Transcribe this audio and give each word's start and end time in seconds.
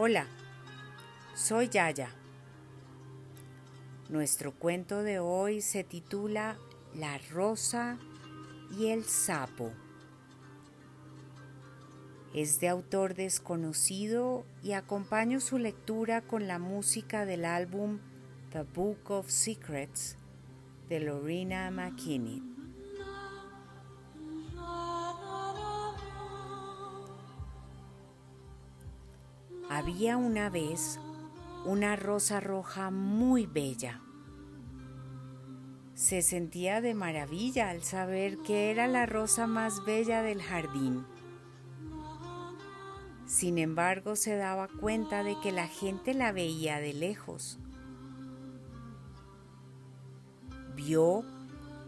Hola, 0.00 0.28
soy 1.34 1.68
Yaya. 1.70 2.10
Nuestro 4.08 4.52
cuento 4.52 5.02
de 5.02 5.18
hoy 5.18 5.60
se 5.60 5.82
titula 5.82 6.56
La 6.94 7.18
rosa 7.32 7.98
y 8.78 8.90
el 8.90 9.02
sapo. 9.02 9.72
Es 12.32 12.60
de 12.60 12.68
autor 12.68 13.14
desconocido 13.16 14.46
y 14.62 14.70
acompaño 14.70 15.40
su 15.40 15.58
lectura 15.58 16.20
con 16.20 16.46
la 16.46 16.60
música 16.60 17.26
del 17.26 17.44
álbum 17.44 17.98
The 18.52 18.62
Book 18.62 19.10
of 19.10 19.28
Secrets 19.28 20.16
de 20.88 21.00
Lorena 21.00 21.72
McKinney. 21.72 22.57
Había 29.78 30.16
una 30.16 30.50
vez 30.50 30.98
una 31.64 31.94
rosa 31.94 32.40
roja 32.40 32.90
muy 32.90 33.46
bella. 33.46 34.00
Se 35.94 36.20
sentía 36.20 36.80
de 36.80 36.94
maravilla 36.94 37.70
al 37.70 37.84
saber 37.84 38.38
que 38.38 38.72
era 38.72 38.88
la 38.88 39.06
rosa 39.06 39.46
más 39.46 39.84
bella 39.84 40.22
del 40.22 40.42
jardín. 40.42 41.06
Sin 43.24 43.56
embargo, 43.56 44.16
se 44.16 44.34
daba 44.34 44.66
cuenta 44.66 45.22
de 45.22 45.38
que 45.40 45.52
la 45.52 45.68
gente 45.68 46.12
la 46.12 46.32
veía 46.32 46.80
de 46.80 46.94
lejos. 46.94 47.60
Vio 50.74 51.22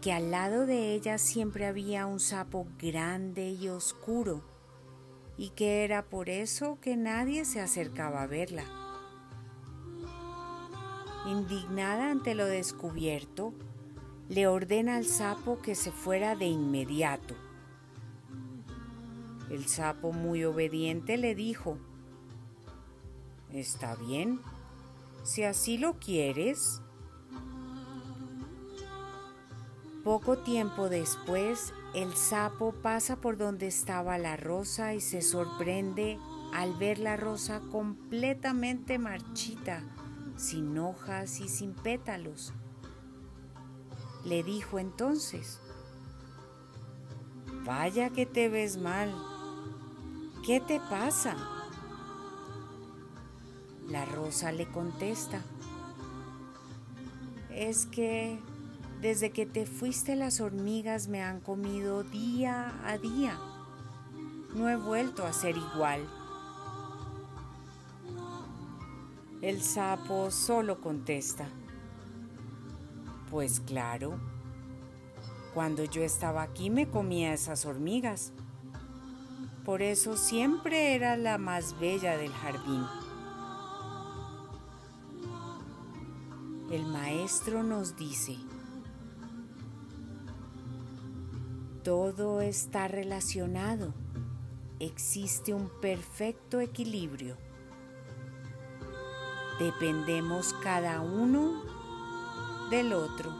que 0.01 0.13
al 0.13 0.31
lado 0.31 0.65
de 0.65 0.93
ella 0.93 1.17
siempre 1.17 1.65
había 1.65 2.05
un 2.05 2.21
sapo 2.21 2.67
grande 2.79 3.49
y 3.49 3.67
oscuro 3.67 4.50
y 5.41 5.49
que 5.49 5.83
era 5.83 6.03
por 6.03 6.29
eso 6.29 6.77
que 6.81 6.95
nadie 6.95 7.45
se 7.45 7.61
acercaba 7.61 8.21
a 8.21 8.27
verla. 8.27 8.63
Indignada 11.25 12.11
ante 12.11 12.35
lo 12.35 12.45
descubierto, 12.45 13.51
le 14.29 14.45
ordena 14.45 14.97
al 14.97 15.05
sapo 15.05 15.59
que 15.59 15.73
se 15.73 15.91
fuera 15.91 16.35
de 16.35 16.45
inmediato. 16.45 17.33
El 19.49 19.65
sapo 19.65 20.11
muy 20.11 20.43
obediente 20.45 21.17
le 21.17 21.33
dijo, 21.33 21.79
Está 23.51 23.95
bien, 23.95 24.41
si 25.23 25.41
así 25.41 25.79
lo 25.79 25.97
quieres. 25.97 26.83
Poco 30.03 30.37
tiempo 30.37 30.87
después, 30.87 31.73
el 31.93 32.15
sapo 32.15 32.71
pasa 32.71 33.17
por 33.17 33.37
donde 33.37 33.67
estaba 33.67 34.17
la 34.17 34.37
rosa 34.37 34.93
y 34.93 35.01
se 35.01 35.21
sorprende 35.21 36.17
al 36.53 36.73
ver 36.75 36.99
la 36.99 37.17
rosa 37.17 37.61
completamente 37.71 38.97
marchita, 38.97 39.83
sin 40.37 40.77
hojas 40.77 41.41
y 41.41 41.49
sin 41.49 41.73
pétalos. 41.73 42.53
Le 44.23 44.43
dijo 44.43 44.79
entonces, 44.79 45.59
Vaya 47.65 48.09
que 48.09 48.25
te 48.25 48.49
ves 48.49 48.77
mal, 48.77 49.13
¿qué 50.45 50.59
te 50.59 50.79
pasa? 50.79 51.35
La 53.87 54.05
rosa 54.05 54.51
le 54.51 54.65
contesta, 54.67 55.41
es 57.51 57.85
que 57.85 58.39
desde 59.01 59.31
que 59.31 59.47
te 59.47 59.65
fuiste 59.65 60.15
las 60.15 60.41
hormigas 60.41 61.07
me 61.07 61.23
han 61.23 61.41
comido 61.41 62.03
día 62.03 62.71
a 62.85 62.99
día. 62.99 63.37
No 64.53 64.69
he 64.69 64.75
vuelto 64.75 65.25
a 65.25 65.33
ser 65.33 65.57
igual. 65.57 66.07
El 69.41 69.63
sapo 69.63 70.29
solo 70.29 70.79
contesta, 70.81 71.49
pues 73.31 73.59
claro, 73.59 74.19
cuando 75.55 75.83
yo 75.83 76.03
estaba 76.03 76.43
aquí 76.43 76.69
me 76.69 76.87
comía 76.87 77.33
esas 77.33 77.65
hormigas. 77.65 78.33
Por 79.65 79.81
eso 79.81 80.15
siempre 80.15 80.93
era 80.93 81.17
la 81.17 81.39
más 81.39 81.79
bella 81.79 82.17
del 82.17 82.31
jardín. 82.31 82.85
El 86.71 86.85
maestro 86.85 87.63
nos 87.63 87.97
dice, 87.97 88.37
Todo 91.83 92.41
está 92.41 92.87
relacionado. 92.87 93.91
Existe 94.79 95.51
un 95.51 95.67
perfecto 95.81 96.59
equilibrio. 96.59 97.37
Dependemos 99.57 100.53
cada 100.61 101.01
uno 101.01 101.63
del 102.69 102.93
otro. 102.93 103.33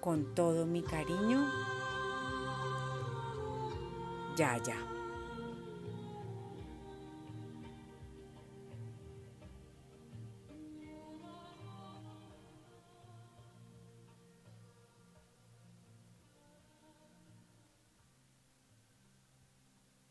Con 0.00 0.34
todo 0.34 0.66
mi 0.66 0.82
cariño, 0.82 1.50
Yaya. 4.36 4.95